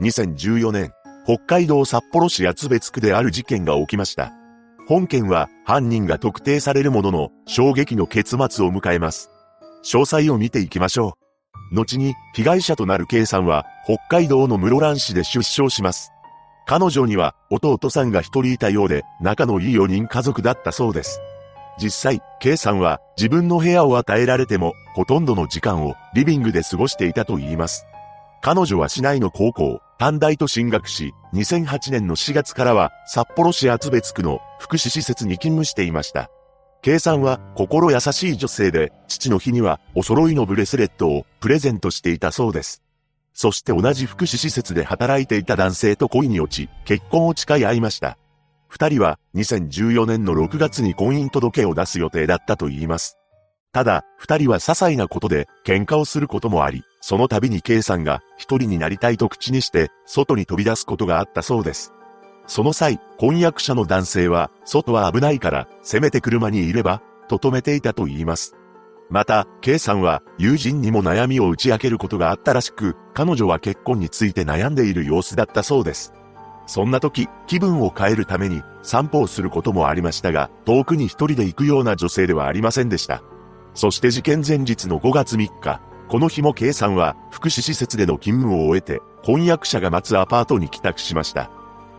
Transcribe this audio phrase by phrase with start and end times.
[0.00, 0.92] 2014年、
[1.24, 4.32] 北海道札幌市厚別区である事件が起きました。
[4.86, 9.28] 本件は犯人が特定されるものの衝撃の結末を迎えます。
[9.84, 11.16] 詳細を見ていきましょ
[11.72, 11.74] う。
[11.74, 16.12] 後に被害者となる K さんは北海道の室蘭市で出生します。
[16.66, 21.20] 彼女には弟さんが一人いたようで仲のいい4人家族だったそうです。
[21.76, 27.84] 実際、K さんは自分の部屋を与えられてもほとんどの時間をリビングで過ごしていたと言います。
[28.40, 36.30] 彼女は市内の高校、短大と進学し、2008年の4月からは札幌市厚別区の福祉施設に勤務していました。
[36.82, 42.82] K さんは心優しい女性で、父の日にはお揃いのブレスレットをプレゼントしていたそうです。
[43.34, 48.18] そして同じ福祉施設で働いていた男性と恋に落ち、結婚を誓い合いました。
[48.68, 53.18] 二人は2014年の6月に婚姻届を出す予定だったと言います。
[53.72, 61.94] ただ、二人は些細なことで喧嘩をすることもあり、その度に K さんが一人になりたいと口にして外に飛び出すことがあったそうです。
[62.46, 68.56] その際、婚約者の男性は、外は危ないから、せめて車にいれば、と止めていたと言います。
[69.08, 76.12] また、K さんは友人にも悩みを打ち明けることがあったらしく、彼女は結婚について悩んでいる様子だったそうです。
[76.66, 83.22] そんな時、気分を変えるために散歩をすることもありましたが、遠くに一人で行くような女性ではありませんでした。
[83.72, 91.50] そして事件前日の5月3日、この日も K さんは福祉施設での勤務を終えて、婚約者が待つアパートに帰宅しました。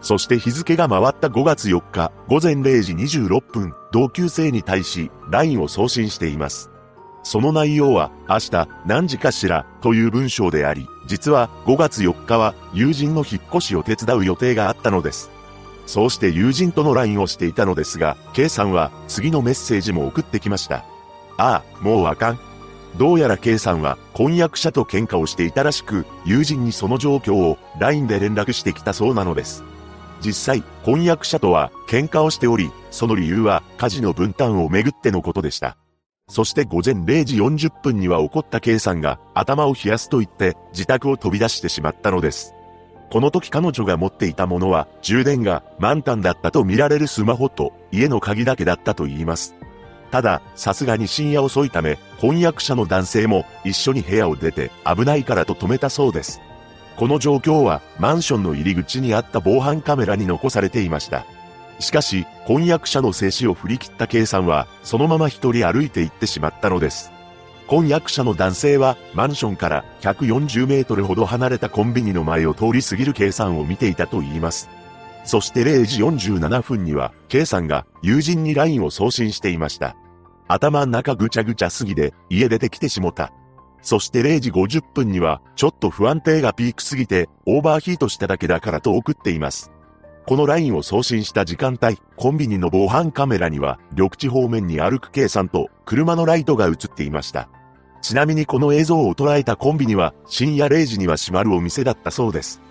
[0.00, 6.70] そして日付が回った5月4日午前0時26分、同級生に対し LINE を送信しています。
[7.22, 15.30] その内容は、明日何時かしらという文章であり、実は5月4日は友人の引っ越しを手伝う予定があったのです。
[15.84, 20.86] そうして友人との LINE をしていたのですが、K さんは次のメッセージも送ってきました。
[21.36, 22.47] ああ、もうあかん。
[22.96, 29.62] どうやら K さんは婚約者と喧嘩をしていたらしく、友人にその状況を LINE で連絡してきたそうなのです。
[30.20, 35.76] 実際、婚約者とは喧嘩をしており、その理由は家事の分担をめぐってのことでした。
[36.28, 42.54] そして午前0時40分には怒った K さんが頭を冷やすと言って自宅を飛び出してしまったのです。
[43.10, 49.54] この時彼女が持っていたものは充電が満タンだったと見られるスマホと家の鍵だけだったと言います。
[50.10, 56.40] ただ、さすがに深夜遅いため、婚約者の男性も一緒に部屋を出て危ないからと止めたそうです。
[56.96, 61.24] この状況はマンションの入り口にあった防犯カメラに残されていました。
[61.78, 67.12] しかし、婚約者の静止を振り切った K さんは、そのまま一人歩いて行ってしまったのです。
[67.68, 74.68] 婚約者の男性は、マンションから140メートルほど離れたコンビニの前を通り過ぎる K さんを見ていたと言います。
[75.28, 79.94] そして0時47分には、K さんが友人に LINE を送信していました。
[80.48, 83.30] 頭ん中ぐちゃぐちゃすぎで、家出てきてしもた。
[83.82, 89.70] そして0時50分には、ちょっと不安定がピークすぎて、オーバーヒートしただけだからと送っています。
[90.26, 97.50] この LINE を送信した時間帯、コンビニの防犯カメラには、緑地方面に歩く K さんと、車のライトが映っていました。
[98.00, 102.62] ちなみにこの映像を捉えたコンビニは、深夜0時には閉まるお店だったそうです。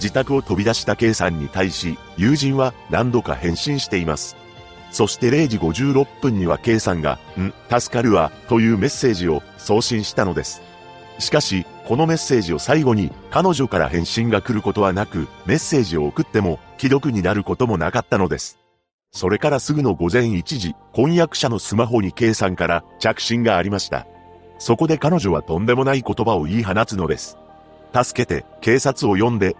[0.00, 4.36] 自宅を飛び出した K さんに対し、友人は何度か返信しています。
[4.90, 10.62] そして0時56分には K さんが、ん、助かるわ、というメッセージを送信したのです。
[11.18, 18.58] しかし、このメッセージを最後に彼女から返信が来ることはなく、メッセージを送っても既読になることもなかったのです。
[19.12, 24.06] それからすぐの午前1時、婚約者のスマホに K さんから着信がありました。
[24.58, 27.36] そこで彼女はとんでもない言葉を言い放つのです。
[27.92, 29.56] 助けて、警察を呼んで、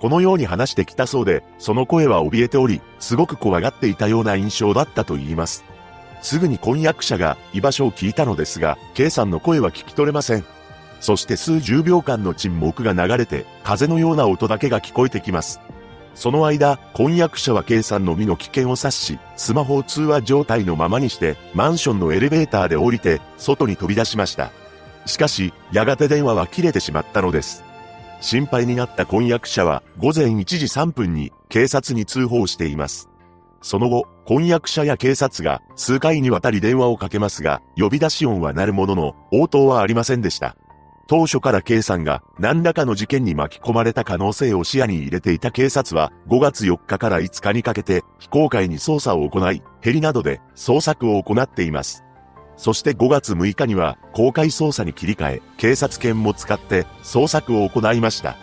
[0.00, 5.64] このように話してきたそうで、その声は怯えており、すごく怖がっていたような印象だったと言います。
[6.22, 10.44] すぐに婚約者が居場所を聞いたのですが、K さんの声は聞き取れません。
[11.00, 15.60] そして数十秒間の沈黙が流れて、風のような音だけが聞こえてきます。
[16.14, 24.50] その間、婚約者は K さんの身の危険を察し、スマホを通話状態のままにして、マンションのエレベーターで降りて、外に飛び出しました。
[25.06, 27.67] しかし、やがて電話は切れてしまったのです。
[28.20, 33.08] 心配になった婚約者は午前1時3分に警察に通報しています。
[33.62, 40.56] その後、婚約者や警察が数回にわたり電話をかけますが、呼び出し音は鳴るものの、応答はありませんでした。
[41.08, 52.04] 当初から K さんが何らかの事件に巻き込まれた可能性を視野に入れていた警察は5月4日から5日にかけて非公開に捜査を行い、ヘリなどで捜索を行っています。
[52.58, 58.36] そして5月6日には公開捜査に切り替え、警察犬も使って捜索を行いました。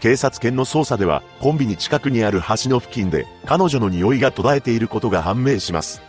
[0.00, 6.00] 警察犬の捜査ではコンビニ近くにある橋の付近で彼女の匂いが途絶えていることが判明します。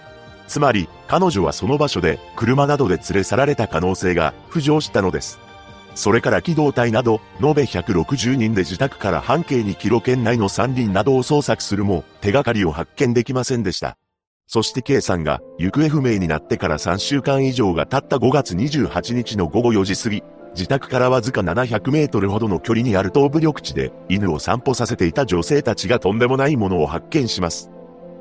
[0.47, 5.39] つまり彼女はその場所で車などで連れ去られた可能性が浮上したのです。
[5.95, 13.97] それから機動隊など、延べ160人で自宅から半径2キロ圏内の山林などを捜索するも、手がかりを発見できませんでした。
[14.47, 20.23] そして K さんが行方不明になってから3週間以上が経った5月28日の午後4時過ぎ、
[20.55, 27.69] 自宅からわずか700メートルほどの距離にある東部緑地で犬を散歩させていた女性たちがとんでもないものを発見します。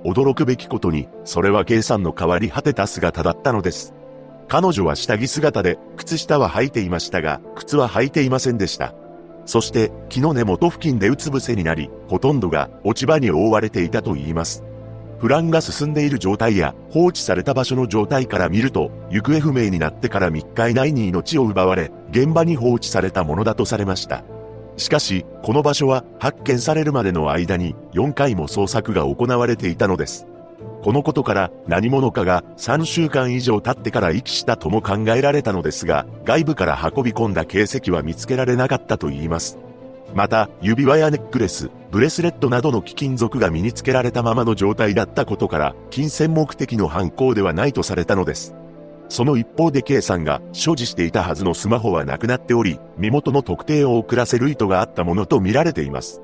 [0.04, 3.94] 驚くべきことに、それは K さんの変わり果てた姿だったのです。
[4.48, 8.94] 彼女は下着姿で、靴下は履いていましたが、靴は履いていませんでした。
[9.44, 14.64] そして、木の根元付近でうつ伏せになり、ほとんどが落ち葉に覆われていたと言います。
[15.18, 24.24] 不乱が進んでいる状態や放置された場所の状態から見ると、行方不明になってから3日以内に命を奪われ、現場に放置されたものだとされました。
[24.76, 30.26] しかし、この場所は発見されるまでの間に4回も捜索が行われていたのです。
[30.82, 39.58] このことから何者かが3週間以上経ってから遺棄したとも考えられたのですが、外部から運び込んだ形跡は見つけられなかったと言います。
[40.16, 48.54] また、指輪やネックレス、ブレスレットなどの貴金属が身につけられたままの状態だったことから、金銭目的の犯行ではないとされたのです。
[49.10, 56.22] その一方で K さんが所持していたはずのスマホはなくなっており、身元の特定を遅らせる意図があったものと見られています。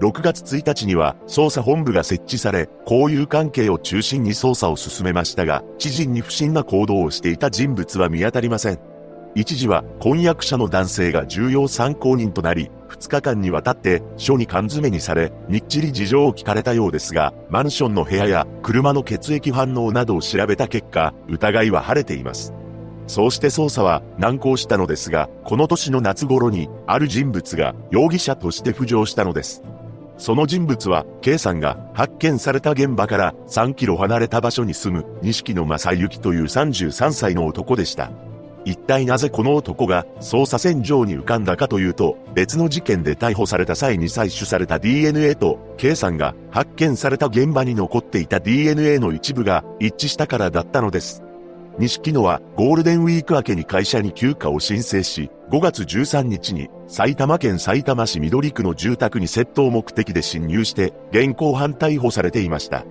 [0.00, 8.89] 6月1日には捜査本部が設置され、交友関係を中心に捜査を進めましたが、知人に不審な行動をしていた人物は見当たりません。
[9.34, 22.52] 一時は婚約者の男性が重要参考人となり、2日間にわたって署に缶詰にされ、みっちり事情を聞かれたようですが、マンションの部屋や車の血液反応などを調べた結果、疑いは晴れています。
[23.06, 29.62] そうして捜査は難航したのですが、この年の夏頃に、ある人物が容疑者として浮上したのです。
[30.18, 38.10] その人物は、K さんが発見された現場から3キロ離れた場所に住む、西野正幸という33歳の男でした。
[38.70, 51.24] 一体なぜこの男が捜査線上に浮かんだかというと、別の事件で逮捕された際に採取された DNA と、K さんが発見された現場に残っていた DNA の一部が一致したからだったのです。
[51.80, 62.84] 西野はゴールデンウィーク明けに会社に休暇を申請し、5月13日に埼玉県埼玉市緑区の住宅に窃盗目的で侵入して現行犯逮捕されていました。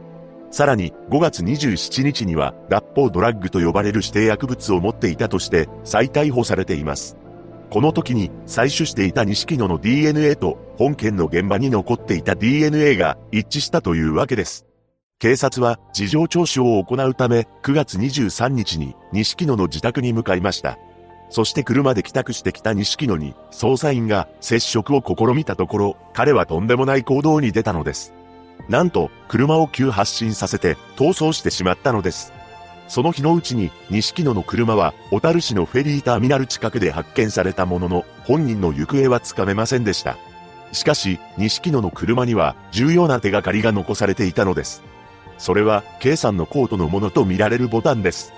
[0.52, 7.18] さらに5月27日には脱法ドラッグと呼ばれる指定薬物を持っていたとして再逮捕されています。
[7.70, 14.66] この時に採取していた錦野の DNA と本件の現場に残っていた DNA が一致したというわけです。
[15.20, 20.80] 警察は事情聴取を行うため9月23日に錦野の自宅に向かいました。
[21.30, 28.14] そして車で帰宅してきた錦野に捜査員が接触を試みたところ彼はとんでもない行動に出たのです。
[28.68, 32.34] なんと、車を急発進させて逃走してしまったのです。
[32.88, 40.18] その日のうちに、錦野の車は、小樽市のフェリーターミナル近くで発見されたものの、本人の行方はつかめませんでした。
[40.72, 44.82] しかし、錦野の車には、重要な手がかりが残されていたのです。
[45.38, 48.34] それは、K さんのコートのものと見られるボタンです。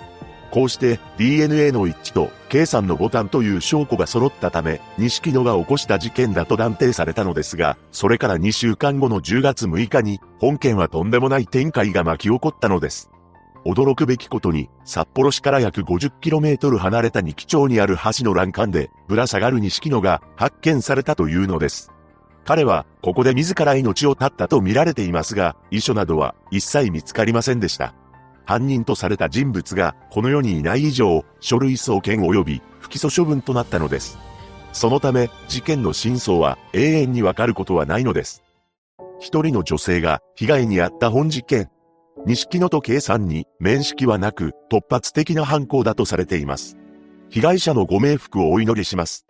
[0.51, 13.09] こうして DNA の一致と K さんのボタンという証拠が揃ったため、錦野が起こした事件だと断定されたのですが、それから2週間後の10月6日に、本件はとんでもない展開が巻き起こったのです。
[13.65, 21.91] 驚くべきことに、札幌市から約 50km 離れた二木町にある橋の欄干で、ぶら下がる錦野が発見されたというのです。
[22.43, 27.93] 彼は、ここで自ら命を絶ったと見られていますが、遺書などは一切見つかりませんでした。
[28.45, 34.17] 犯人とされた人物がこの世にいない以上、書類送検及び不起訴処分となったのです。
[34.73, 38.43] そのため、事件の真相は永遠にわかることはないのです。
[39.19, 41.69] 一人の女性が被害に遭った本事件。
[42.25, 46.77] 錦野と計算に面識はなく突発的な犯行だとされています。
[47.29, 49.25] 被害者のご冥福をお祈りします。